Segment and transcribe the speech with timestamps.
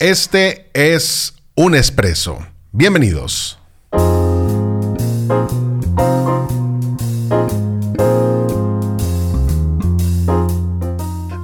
[0.00, 2.38] Este es un expreso.
[2.72, 3.58] Bienvenidos.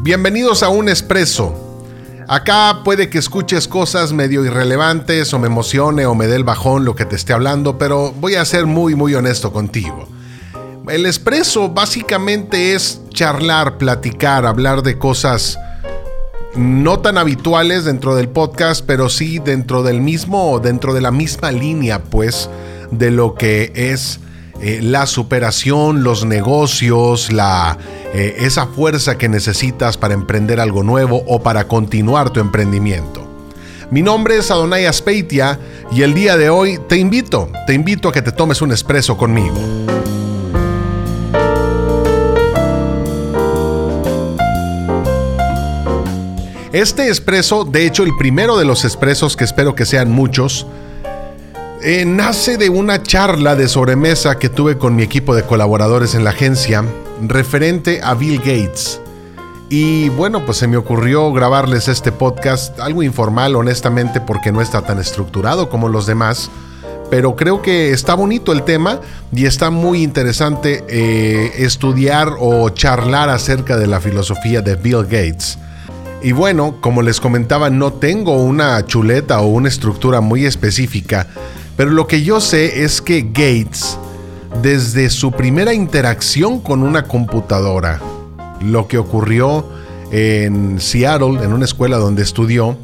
[0.00, 1.54] Bienvenidos a un expreso.
[2.28, 6.86] Acá puede que escuches cosas medio irrelevantes o me emocione o me dé el bajón
[6.86, 10.08] lo que te esté hablando, pero voy a ser muy muy honesto contigo.
[10.88, 15.58] El expreso básicamente es charlar, platicar, hablar de cosas
[16.56, 21.52] no tan habituales dentro del podcast, pero sí dentro del mismo, dentro de la misma
[21.52, 22.48] línea, pues,
[22.90, 24.20] de lo que es
[24.60, 27.76] eh, la superación, los negocios, la,
[28.14, 33.26] eh, esa fuerza que necesitas para emprender algo nuevo o para continuar tu emprendimiento.
[33.90, 35.60] Mi nombre es Adonai Aspeitia
[35.92, 39.16] y el día de hoy te invito, te invito a que te tomes un expreso
[39.16, 39.56] conmigo.
[46.76, 50.66] Este expreso, de hecho el primero de los expresos que espero que sean muchos,
[51.82, 56.22] eh, nace de una charla de sobremesa que tuve con mi equipo de colaboradores en
[56.22, 56.84] la agencia
[57.22, 59.00] referente a Bill Gates.
[59.70, 64.82] Y bueno, pues se me ocurrió grabarles este podcast, algo informal honestamente porque no está
[64.82, 66.50] tan estructurado como los demás,
[67.08, 69.00] pero creo que está bonito el tema
[69.32, 75.56] y está muy interesante eh, estudiar o charlar acerca de la filosofía de Bill Gates.
[76.22, 81.28] Y bueno, como les comentaba, no tengo una chuleta o una estructura muy específica,
[81.76, 83.98] pero lo que yo sé es que Gates,
[84.62, 88.00] desde su primera interacción con una computadora,
[88.62, 89.66] lo que ocurrió
[90.10, 92.78] en Seattle, en una escuela donde estudió,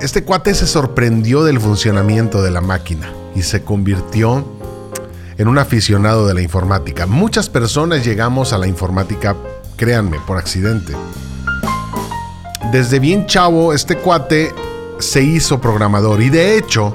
[0.00, 4.44] este cuate se sorprendió del funcionamiento de la máquina y se convirtió
[5.36, 7.06] en un aficionado de la informática.
[7.06, 9.36] Muchas personas llegamos a la informática,
[9.76, 10.94] créanme, por accidente
[12.72, 14.52] desde bien chavo, este cuate
[14.98, 16.94] se hizo programador y de hecho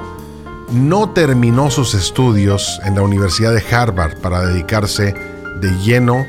[0.72, 5.16] no terminó sus estudios en la Universidad de Harvard para dedicarse
[5.60, 6.26] de lleno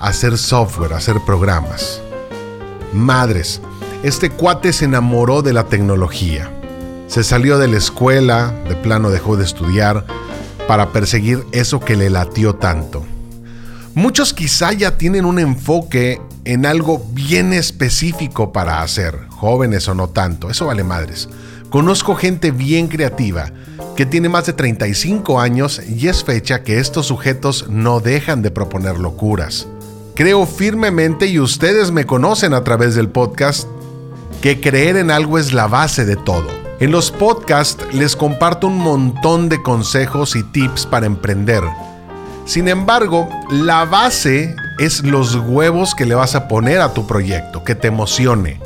[0.00, 2.00] a hacer software, a hacer programas.
[2.92, 3.60] Madres,
[4.02, 6.50] este cuate se enamoró de la tecnología.
[7.06, 10.06] Se salió de la escuela, de plano dejó de estudiar
[10.66, 13.04] para perseguir eso que le latió tanto.
[13.94, 20.08] Muchos quizá ya tienen un enfoque en algo bien específico para hacer, jóvenes o no
[20.08, 21.28] tanto, eso vale madres.
[21.70, 23.50] Conozco gente bien creativa
[23.96, 28.50] que tiene más de 35 años y es fecha que estos sujetos no dejan de
[28.50, 29.68] proponer locuras.
[30.14, 33.66] Creo firmemente, y ustedes me conocen a través del podcast,
[34.42, 36.48] que creer en algo es la base de todo.
[36.80, 41.62] En los podcasts les comparto un montón de consejos y tips para emprender.
[42.44, 47.64] Sin embargo, la base es los huevos que le vas a poner a tu proyecto,
[47.64, 48.60] que te emocione,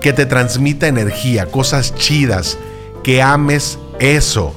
[0.00, 2.58] que te transmita energía, cosas chidas,
[3.02, 4.54] que ames eso.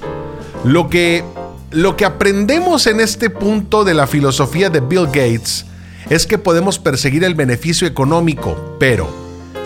[0.64, 1.24] Lo que,
[1.72, 5.66] lo que aprendemos en este punto de la filosofía de Bill Gates
[6.10, 9.08] es que podemos perseguir el beneficio económico, pero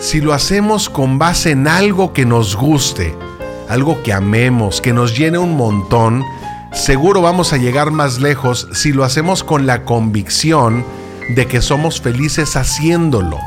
[0.00, 3.14] si lo hacemos con base en algo que nos guste,
[3.68, 6.24] algo que amemos, que nos llene un montón,
[6.72, 10.84] seguro vamos a llegar más lejos si lo hacemos con la convicción
[11.28, 13.38] de que somos felices haciéndolo.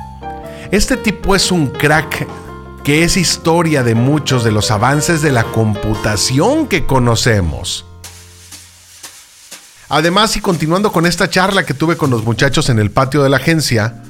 [0.71, 2.27] Este tipo es un crack
[2.83, 7.85] que es historia de muchos de los avances de la computación que conocemos.
[9.89, 13.29] Además, y continuando con esta charla que tuve con los muchachos en el patio de
[13.29, 14.03] la agencia,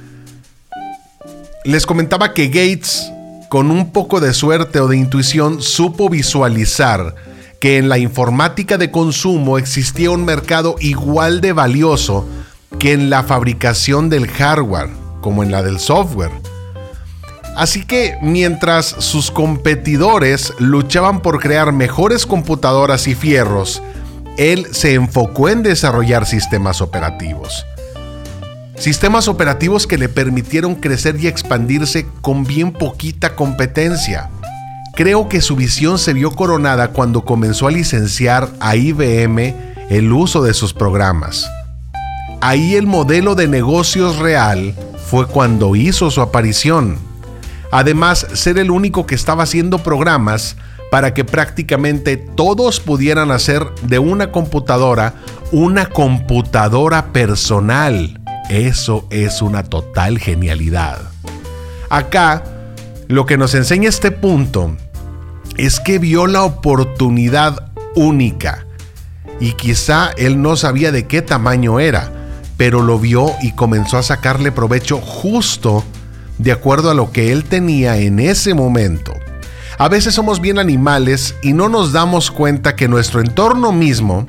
[1.64, 3.12] les comentaba que Gates,
[3.50, 7.16] con un poco de suerte o de intuición, supo visualizar
[7.60, 12.28] que en la informática de consumo existía un mercado igual de valioso
[12.80, 14.90] que en la fabricación del hardware,
[15.22, 16.32] como en la del software.
[17.56, 23.82] Así que mientras sus competidores luchaban por crear mejores computadoras y fierros,
[24.38, 27.66] él se enfocó en desarrollar sistemas operativos.
[28.78, 34.30] Sistemas operativos que le permitieron crecer y expandirse con bien poquita competencia.
[34.96, 39.56] Creo que su visión se vio coronada cuando comenzó a licenciar a IBM
[39.90, 41.50] el uso de sus programas.
[42.46, 44.76] Ahí el modelo de negocios real
[45.08, 47.00] fue cuando hizo su aparición.
[47.72, 50.56] Además, ser el único que estaba haciendo programas
[50.92, 55.16] para que prácticamente todos pudieran hacer de una computadora
[55.52, 58.22] una computadora personal.
[58.48, 61.00] Eso es una total genialidad.
[61.90, 62.44] Acá,
[63.08, 64.78] lo que nos enseña este punto
[65.58, 68.68] es que vio la oportunidad única
[69.40, 72.12] y quizá él no sabía de qué tamaño era,
[72.58, 75.84] pero lo vio y comenzó a sacarle provecho justo
[76.38, 79.14] de acuerdo a lo que él tenía en ese momento.
[79.78, 84.26] A veces somos bien animales y no nos damos cuenta que nuestro entorno mismo,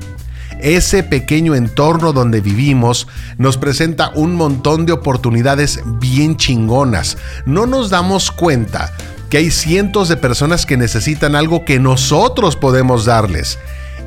[0.59, 3.07] ese pequeño entorno donde vivimos,
[3.37, 7.17] nos presenta un montón de oportunidades bien chingonas.
[7.45, 8.91] No nos damos cuenta
[9.29, 13.57] que hay cientos de personas que necesitan algo que nosotros podemos darles.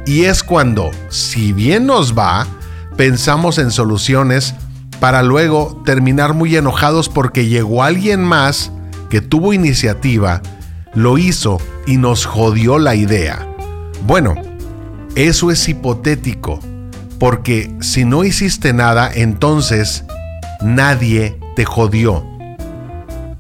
[0.07, 2.47] Y es cuando, si bien nos va,
[3.01, 4.55] pensamos en soluciones
[5.01, 8.73] para luego terminar muy enojados porque llegó alguien más
[9.09, 10.43] que tuvo iniciativa,
[10.93, 11.57] lo hizo
[11.87, 13.49] y nos jodió la idea.
[14.07, 14.35] Bueno,
[15.15, 16.61] eso es hipotético,
[17.19, 20.05] porque si no hiciste nada, entonces
[20.61, 22.27] nadie te jodió.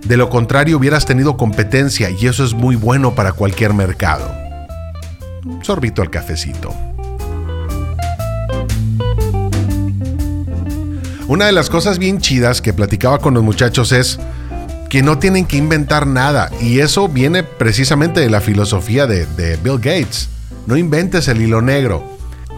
[0.02, 4.34] De lo contrario, hubieras tenido competencia y eso es muy bueno para cualquier mercado.
[5.60, 6.74] sorbito al cafecito.
[11.30, 14.18] Una de las cosas bien chidas que platicaba con los muchachos es
[14.88, 19.78] que no tienen que inventar nada y eso viene precisamente de la filosofía de, Bill
[19.78, 20.28] Gates.
[20.66, 22.02] No inventes el hilo negro.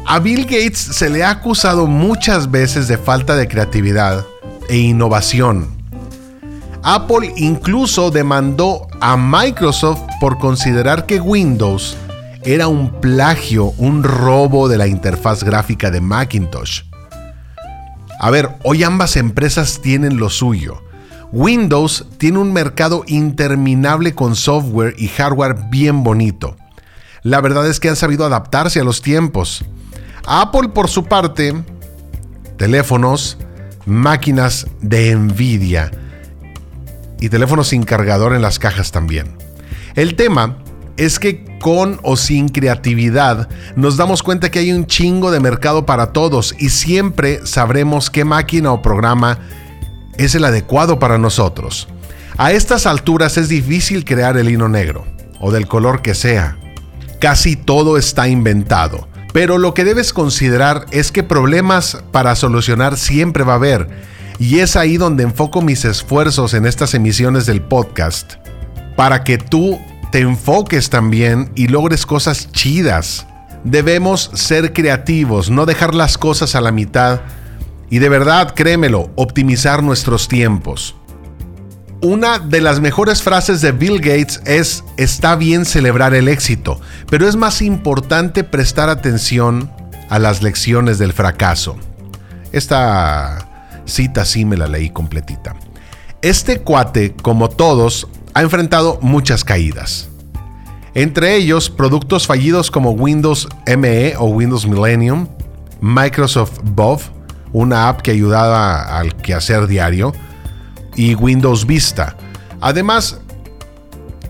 [0.06, 4.24] A Bill Gates se le ha acusado muchas veces de falta de creatividad
[4.70, 5.68] e innovación.
[6.82, 11.94] Apple incluso demandó a Microsoft por considerar que Windows
[12.42, 16.84] era un plagio, un robo de la interfaz gráfica de Macintosh.
[18.22, 20.80] A ver, hoy ambas empresas tienen lo suyo.
[21.32, 26.56] Windows tiene un mercado interminable con software y hardware bien bonito.
[27.24, 29.64] La verdad es que han sabido adaptarse a los tiempos.
[30.24, 31.64] Apple, por su parte,
[32.58, 33.38] teléfonos,
[33.86, 35.90] máquinas de Nvidia
[37.18, 39.36] y teléfonos sin cargador en las cajas también.
[39.96, 40.58] El tema
[40.96, 45.86] es que con o sin creatividad nos damos cuenta que hay un chingo de mercado
[45.86, 49.38] para todos y siempre sabremos qué máquina o programa
[50.18, 51.88] es el adecuado para nosotros.
[52.36, 55.06] A estas alturas es difícil crear el hino negro,
[55.40, 56.58] o del color que sea.
[57.20, 59.08] Casi todo está inventado.
[59.32, 63.88] Pero lo que debes considerar es que problemas para solucionar siempre va a haber.
[64.38, 68.34] Y es ahí donde enfoco mis esfuerzos en estas emisiones del podcast.
[68.96, 69.78] Para que tú
[70.12, 73.26] te enfoques también y logres cosas chidas.
[73.64, 77.22] Debemos ser creativos, no dejar las cosas a la mitad
[77.88, 80.94] y de verdad, créemelo, optimizar nuestros tiempos.
[82.02, 87.26] Una de las mejores frases de Bill Gates es, está bien celebrar el éxito, pero
[87.26, 89.70] es más importante prestar atención
[90.10, 91.76] a las lecciones del fracaso.
[92.52, 93.48] Esta
[93.86, 95.54] cita sí me la leí completita.
[96.20, 100.08] Este cuate, como todos, ha enfrentado muchas caídas.
[100.94, 105.26] Entre ellos, productos fallidos como Windows ME o Windows Millennium,
[105.80, 107.00] Microsoft Bov,
[107.52, 110.12] una app que ayudaba al quehacer diario,
[110.94, 112.16] y Windows Vista.
[112.60, 113.20] Además,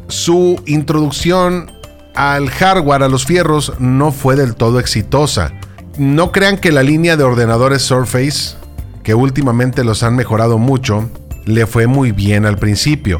[0.08, 1.72] su introducción
[2.14, 5.52] al hardware, a los fierros, no fue del todo exitosa.
[5.98, 8.56] No crean que la línea de ordenadores Surface,
[9.02, 11.10] que últimamente los han mejorado mucho,
[11.44, 13.18] le fue muy bien al principio.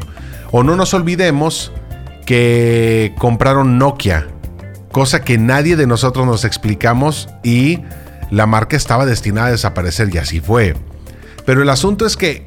[0.55, 1.71] O no nos olvidemos
[2.27, 4.27] que compraron Nokia,
[4.91, 7.79] cosa que nadie de nosotros nos explicamos y
[8.29, 10.75] la marca estaba destinada a desaparecer y así fue.
[11.43, 12.45] Pero el asunto es que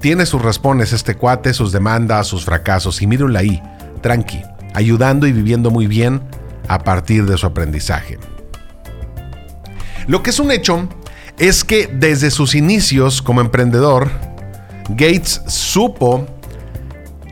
[0.00, 3.60] tiene sus respones este cuate, sus demandas, sus fracasos y mírenla ahí,
[4.02, 4.40] tranqui,
[4.74, 6.22] ayudando y viviendo muy bien
[6.68, 8.20] a partir de su aprendizaje.
[10.06, 10.88] Lo que es un hecho
[11.38, 14.08] es que desde sus inicios como emprendedor,
[14.90, 16.24] Gates supo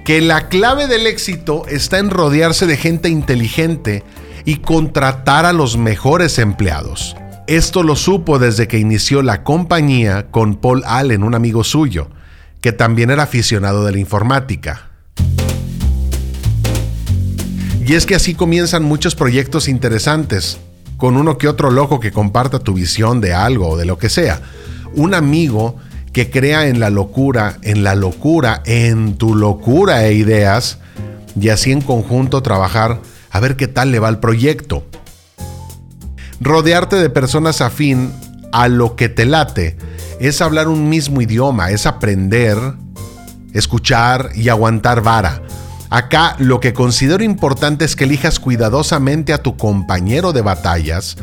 [0.07, 4.05] que la clave del éxito está en rodearse de gente inteligente
[4.45, 7.17] y contratar a los mejores empleados.
[7.49, 12.09] Esto lo supo desde que inició la compañía con Paul Allen, un amigo suyo,
[12.61, 14.91] que también era aficionado de la informática.
[17.85, 20.59] Y es que así comienzan muchos proyectos interesantes,
[20.99, 24.09] con uno que otro loco que comparta tu visión de algo o de lo que
[24.09, 24.41] sea.
[24.95, 25.75] Un amigo
[26.17, 30.79] que crea en la locura, en la locura, en tu locura e ideas,
[31.39, 34.87] y así en conjunto trabajar a ver qué tal le va el proyecto.
[36.41, 38.15] Rodearte de personas afín
[38.51, 39.77] a lo que te late
[40.19, 42.57] es hablar un mismo idioma, es aprender,
[43.53, 45.43] escuchar y aguantar vara.
[45.91, 51.19] Acá lo que considero importante es que elijas cuidadosamente a tu compañero de batallas,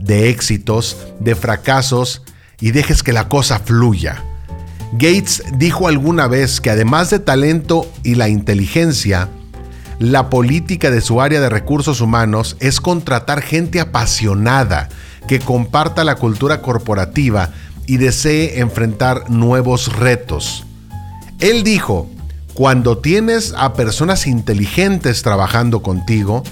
[0.00, 2.22] de éxitos, de fracasos
[2.58, 4.24] y dejes que la cosa fluya.
[4.92, 9.28] Gates dijo alguna vez que además de talento y la inteligencia,
[9.98, 14.90] la política de su área de recursos humanos es contratar gente apasionada
[15.26, 17.50] que comparta la cultura corporativa
[17.86, 20.66] y desee enfrentar nuevos retos.
[21.40, 22.10] Él dijo,
[22.52, 26.42] Cuando tienes a personas inteligentes trabajando contigo,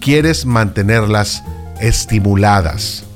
[0.00, 1.42] quieres mantenerlas
[1.80, 3.07] estimuladas.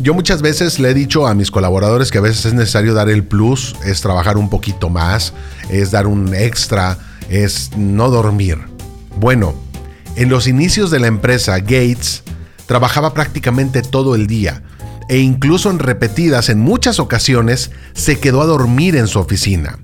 [0.00, 3.08] Yo muchas veces le he dicho a mis colaboradores que a veces es necesario dar
[3.08, 5.32] el plus, es trabajar un poquito más,
[5.70, 8.58] es dar un extra, es no dormir.
[9.16, 9.54] Bueno,
[10.14, 12.22] en los inicios de la empresa, Gates
[12.66, 14.62] trabajaba prácticamente todo el día
[15.08, 19.78] e incluso en repetidas, en muchas ocasiones, se quedó a dormir en su oficina.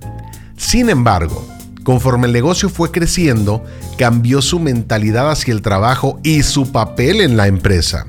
[0.55, 1.45] Sin embargo,
[1.83, 3.65] conforme el negocio fue creciendo,
[3.97, 8.05] cambió su mentalidad hacia el trabajo y su papel en la empresa.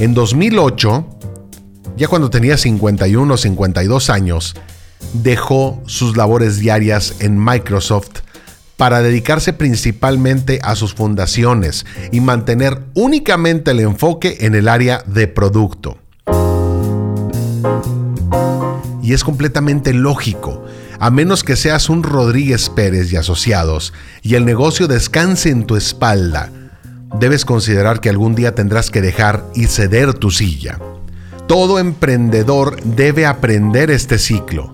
[0.00, 1.13] En 2008,
[1.96, 4.54] ya cuando tenía 51 o 52 años,
[5.12, 8.22] dejó sus labores diarias en Microsoft
[8.76, 15.28] para dedicarse principalmente a sus fundaciones y mantener únicamente el enfoque en el área de
[15.28, 15.98] producto.
[19.02, 20.64] Y es completamente lógico,
[20.98, 25.76] a menos que seas un Rodríguez Pérez y asociados y el negocio descanse en tu
[25.76, 26.50] espalda,
[27.20, 30.78] debes considerar que algún día tendrás que dejar y ceder tu silla.
[31.46, 34.72] Todo emprendedor debe aprender este ciclo.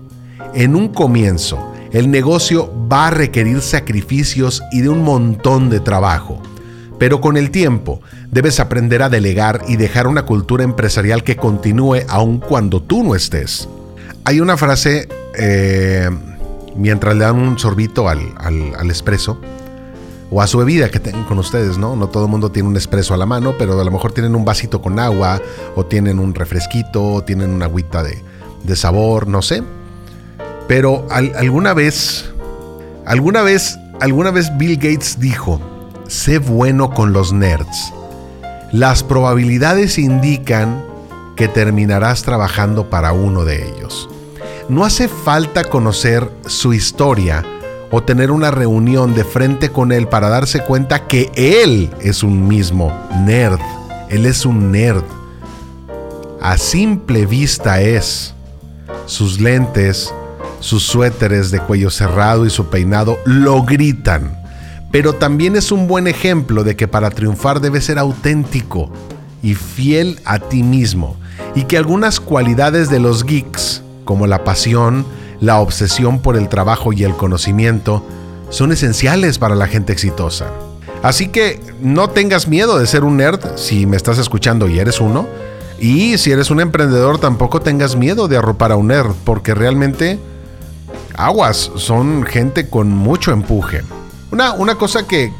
[0.53, 6.41] En un comienzo, el negocio va a requerir sacrificios y de un montón de trabajo.
[6.97, 7.99] Pero con el tiempo,
[8.29, 13.15] debes aprender a delegar y dejar una cultura empresarial que continúe aun cuando tú no
[13.15, 13.67] estés.
[14.23, 16.09] Hay una frase, eh,
[16.77, 19.41] mientras le dan un sorbito al, al, al espresso,
[20.31, 21.95] o a su bebida que tengan con ustedes, ¿no?
[21.97, 24.33] No todo el mundo tiene un espresso a la mano, pero a lo mejor tienen
[24.33, 25.41] un vasito con agua,
[25.75, 28.23] o tienen un refresquito, o tienen una agüita de,
[28.63, 29.61] de sabor, no sé.
[30.69, 32.31] Pero alguna vez,
[33.05, 35.59] alguna vez, alguna vez Bill Gates dijo,
[36.07, 37.93] sé bueno con los nerds.
[38.71, 40.81] Las probabilidades indican
[41.35, 44.07] que terminarás trabajando para uno de ellos.
[44.69, 47.43] No hace falta conocer su historia
[47.91, 52.47] o tener una reunión de frente con él para darse cuenta que él es un
[52.47, 52.91] mismo
[53.25, 53.59] nerd.
[54.09, 55.03] Él es un nerd.
[56.41, 58.33] A simple vista es.
[59.05, 60.13] Sus lentes,
[60.61, 64.41] sus suéteres de cuello cerrado y su peinado lo gritan.
[64.91, 68.89] Pero también es un buen ejemplo de que para triunfar debes ser auténtico
[69.43, 71.17] y fiel a ti mismo.
[71.55, 75.05] Y que algunas cualidades de los geeks, como la pasión,
[75.41, 78.05] la obsesión por el trabajo y el conocimiento
[78.49, 80.51] son esenciales para la gente exitosa.
[81.03, 85.01] Así que no tengas miedo de ser un nerd si me estás escuchando y eres
[85.01, 85.27] uno.
[85.79, 90.19] Y si eres un emprendedor tampoco tengas miedo de arropar a un nerd porque realmente
[91.15, 93.81] aguas son gente con mucho empuje.
[94.31, 95.33] Una, una cosa que,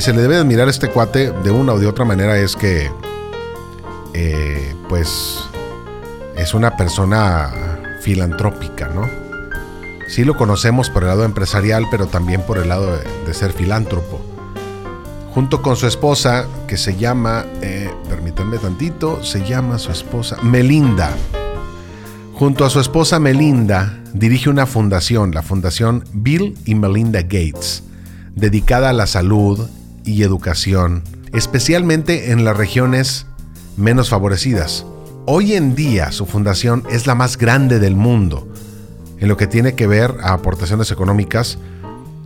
[0.00, 2.90] se le debe admirar a este cuate de una o de otra manera es que
[4.14, 5.40] eh, pues
[6.36, 7.52] es una persona
[8.00, 9.25] filantrópica, ¿no?
[10.08, 12.96] Sí lo conocemos por el lado empresarial, pero también por el lado
[13.26, 14.20] de, ser filántropo.
[15.34, 21.10] Junto con su esposa, que se llama, eh, permítanme tantito, se llama su esposa Melinda.
[22.34, 27.82] Junto a su esposa Melinda, dirige una fundación, la Fundación Bill y Melinda Gates,
[28.34, 29.68] dedicada a la salud
[30.04, 33.26] y educación, especialmente en las regiones
[33.76, 34.86] menos favorecidas.
[35.26, 38.48] Hoy en día su fundación es la más grande del mundo,
[39.18, 41.58] en lo que tiene que ver a aportaciones económicas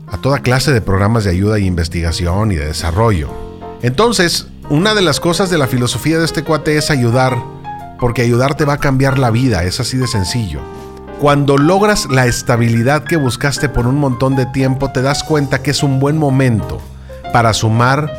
[0.08, 3.28] a toda clase de programas de ayuda y investigación y de desarrollo.
[3.82, 7.36] Entonces, una de las cosas de la filosofía de este cuate es ayudar,
[7.98, 10.60] porque ayudar te va a cambiar la vida, es así de sencillo.
[11.20, 15.70] Cuando logras la estabilidad que buscaste por un montón de tiempo, te das cuenta que
[15.70, 16.80] es un buen momento
[17.32, 18.10] para sumar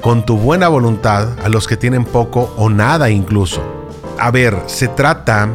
[0.00, 3.62] con tu buena voluntad a los que tienen poco o nada incluso.
[4.18, 5.48] A ver, se trata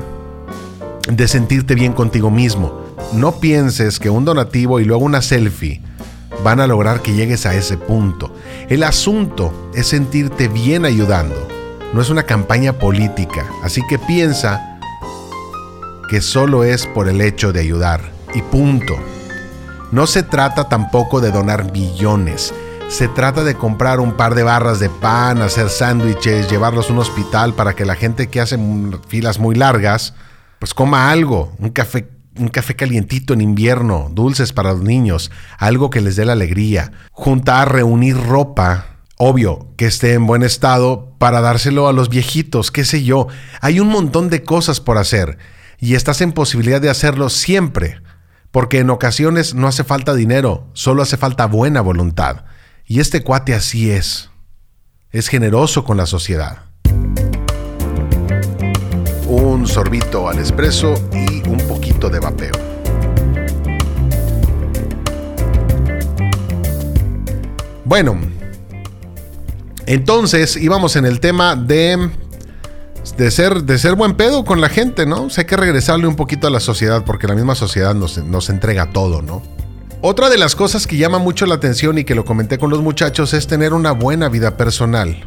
[1.08, 2.82] de sentirte bien contigo mismo.
[3.14, 5.82] No pienses que un donativo y luego una selfie
[6.44, 8.34] van a lograr que llegues a ese punto.
[8.70, 11.48] El asunto es sentirte bien ayudando.
[11.94, 14.80] No es una campaña política, así que piensa
[16.10, 18.02] que solo es por el hecho de ayudar.
[18.34, 18.96] Y punto.
[19.92, 22.54] No se trata tampoco de donar billones.
[22.88, 27.00] Se trata de comprar un par de barras de pan, hacer sándwiches, llevarlos a un
[27.00, 28.58] hospital para que la gente que hace
[29.08, 30.14] filas muy largas
[30.62, 35.90] pues coma algo, un café, un café calientito en invierno, dulces para los niños, algo
[35.90, 41.42] que les dé la alegría, juntar, reunir ropa, obvio, que esté en buen estado para
[41.42, 43.26] dárselo a los viejitos, qué sé yo.
[43.60, 45.40] Hay un montón de cosas por hacer
[45.80, 48.00] y estás en posibilidad de hacerlo siempre,
[48.52, 52.46] porque en ocasiones no hace falta dinero, solo hace falta buena voluntad.
[52.86, 54.30] Y este cuate así es.
[55.10, 56.71] Es generoso con la sociedad
[59.52, 62.54] un sorbito al espresso y un poquito de vapeo.
[67.84, 68.18] Bueno,
[69.86, 72.10] entonces íbamos en el tema de,
[73.18, 75.24] de, ser, de ser buen pedo con la gente, ¿no?
[75.24, 78.50] O sea, que regresarle un poquito a la sociedad porque la misma sociedad nos, nos
[78.50, 79.42] entrega todo, ¿no?
[80.00, 82.82] Otra de las cosas que llama mucho la atención y que lo comenté con los
[82.82, 85.24] muchachos es tener una buena vida personal.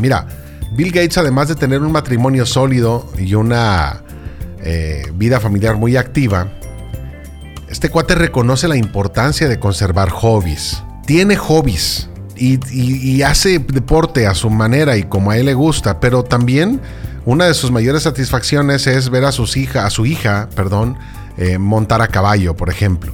[0.00, 0.26] Mira,
[0.72, 4.02] Bill Gates además de tener un matrimonio sólido y una
[4.62, 6.48] eh, vida familiar muy activa,
[7.68, 10.82] este cuate reconoce la importancia de conservar hobbies.
[11.06, 16.22] Tiene hobbies y, hace deporte a su manera y como a él le gusta, pero
[16.22, 16.80] también
[17.24, 20.96] una de sus mayores satisfacciones es ver a, sus hija, a su hija perdón,
[21.38, 23.12] eh, montar a caballo, por ejemplo.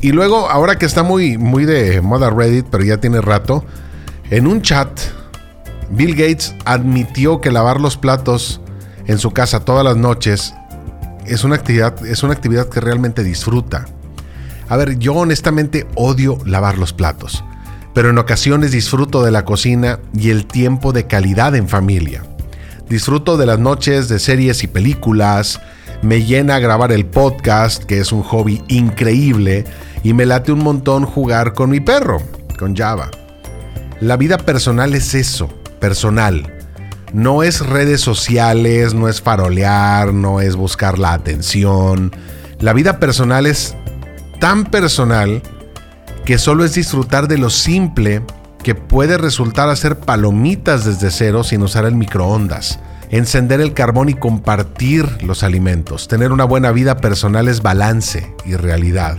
[0.00, 3.64] Y luego, ahora que está muy, muy de moda Reddit, pero ya tiene rato,
[4.30, 4.90] en un chat,
[5.90, 8.60] Bill Gates admitió que lavar los platos
[9.06, 10.54] en su casa todas las noches
[11.26, 13.86] es una actividad, es una actividad que realmente disfruta.
[14.68, 17.44] A ver, yo honestamente odio lavar los platos,
[17.94, 22.24] pero en ocasiones disfruto de la cocina y el tiempo de calidad en familia.
[22.88, 25.60] Disfruto de las noches de series y películas,
[26.02, 29.64] me llena grabar el podcast, que es un hobby increíble,
[30.02, 32.22] y me late un montón jugar con mi perro,
[32.58, 33.10] con Java.
[34.00, 35.48] La vida personal es eso,
[35.86, 36.52] personal.
[37.12, 42.10] No es redes sociales, no es farolear, no es buscar la atención.
[42.58, 43.76] La vida personal es
[44.40, 45.42] tan personal
[46.24, 48.20] que solo es disfrutar de lo simple
[48.64, 52.80] que puede resultar hacer palomitas desde cero sin usar el microondas.
[53.10, 56.08] Encender el carbón y compartir los alimentos.
[56.08, 59.18] Tener una buena vida personal es balance y realidad.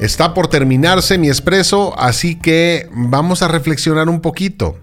[0.00, 4.78] Está por terminarse mi expreso, así que vamos a reflexionar un poquito.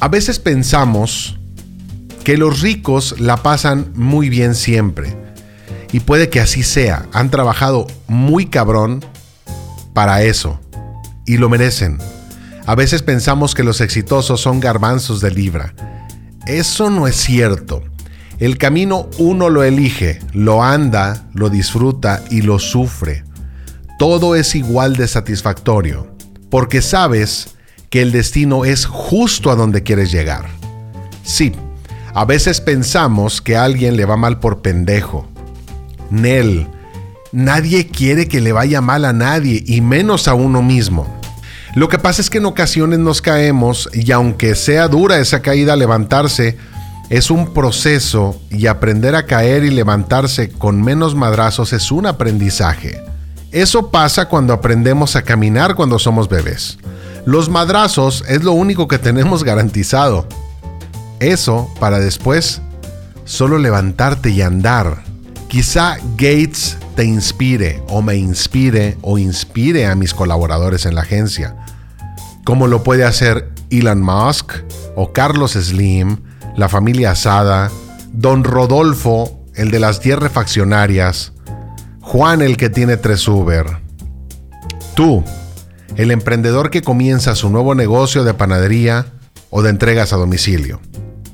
[0.00, 1.38] A veces pensamos
[2.24, 5.16] que los ricos la pasan muy bien siempre.
[5.92, 7.06] Y puede que así sea.
[7.12, 9.04] Han trabajado muy cabrón
[9.94, 10.58] para eso.
[11.26, 11.98] Y lo merecen.
[12.70, 15.74] A veces pensamos que los exitosos son garbanzos de libra.
[16.46, 17.82] Eso no es cierto.
[18.38, 23.24] El camino uno lo elige, lo anda, lo disfruta y lo sufre.
[23.98, 26.14] Todo es igual de satisfactorio,
[26.48, 27.56] porque sabes
[27.90, 30.46] que el destino es justo a donde quieres llegar.
[31.24, 31.50] Sí,
[32.14, 35.28] a veces pensamos que a alguien le va mal por pendejo.
[36.08, 36.68] Nel,
[37.32, 41.19] nadie quiere que le vaya mal a nadie, y menos a uno mismo.
[41.74, 45.76] Lo que pasa es que en ocasiones nos caemos y aunque sea dura esa caída,
[45.76, 46.56] levantarse
[47.10, 53.02] es un proceso y aprender a caer y levantarse con menos madrazos es un aprendizaje.
[53.50, 56.78] Eso pasa cuando aprendemos a caminar cuando somos bebés.
[57.26, 60.26] Los madrazos es lo único que tenemos garantizado.
[61.18, 62.62] Eso para después
[63.24, 65.02] solo levantarte y andar.
[65.48, 71.56] Quizá Gates te inspire o me inspire o inspire a mis colaboradores en la agencia,
[72.44, 74.52] como lo puede hacer Elon Musk
[74.96, 76.18] o Carlos Slim,
[76.56, 77.70] la familia Asada,
[78.12, 81.32] Don Rodolfo, el de las 10 refaccionarias,
[82.00, 83.66] Juan el que tiene tres Uber.
[84.94, 85.22] Tú,
[85.96, 89.06] el emprendedor que comienza su nuevo negocio de panadería
[89.50, 90.80] o de entregas a domicilio.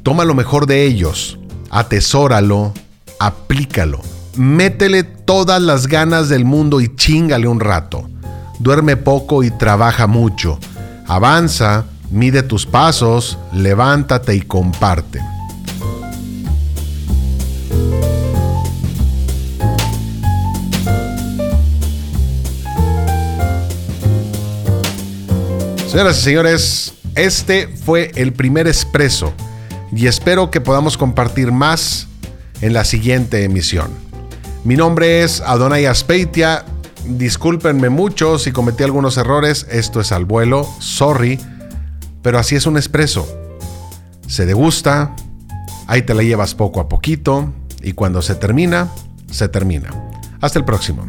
[0.02, 1.38] Toma lo mejor de ellos,
[1.70, 2.74] atesóralo,
[3.18, 4.00] aplícalo
[4.36, 8.08] métele todas las ganas del mundo y chingale un rato.
[8.58, 10.58] Duerme poco y trabaja mucho.
[11.08, 15.20] Avanza, mide tus pasos, levántate y comparte.
[25.88, 29.32] Señoras y señores, este fue el primer expreso
[29.92, 32.08] y espero que podamos compartir más
[32.60, 33.90] en la siguiente emisión.
[34.64, 36.64] Mi nombre es Adonai Aspeitia.
[37.08, 39.66] Discúlpenme mucho si cometí algunos errores.
[39.70, 40.68] Esto es al vuelo.
[40.78, 41.38] Sorry.
[42.22, 43.26] Pero así es un expreso.
[44.26, 45.14] Se degusta.
[45.86, 47.52] Ahí te la llevas poco a poquito.
[47.82, 48.88] Y cuando se termina,
[49.30, 49.90] se termina.
[50.40, 51.06] Hasta el próximo.